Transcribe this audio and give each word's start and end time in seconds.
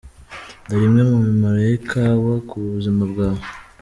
Dore 0.67 0.85
imwe 0.87 1.01
mu 1.09 1.17
mimaro 1.25 1.57
y’ikawa 1.67 2.33
ku 2.47 2.55
buzima 2.71 3.03
bwawe. 3.11 3.43